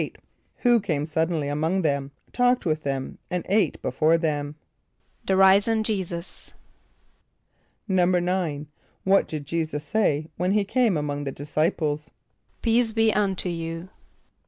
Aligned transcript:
= 0.33 0.55
Who 0.63 0.79
came 0.79 1.05
suddenly 1.05 1.47
among 1.47 1.83
them, 1.83 2.09
talked 2.33 2.65
with 2.65 2.81
them, 2.81 3.19
and 3.29 3.45
ate 3.47 3.79
before 3.83 4.17
them? 4.17 4.55
=The 5.27 5.37
risen 5.37 5.83
J[=e]´[s+]us.= 5.83 6.53
=9.= 7.87 8.65
What 9.03 9.27
did 9.27 9.45
J[=e]´[s+]us 9.45 9.83
say 9.83 10.25
when 10.37 10.53
he 10.53 10.63
came 10.63 10.97
among 10.97 11.25
the 11.25 11.31
disciples? 11.31 12.09
="Peace 12.63 12.91
be 12.93 13.13
unto 13.13 13.49
you." 13.49 13.89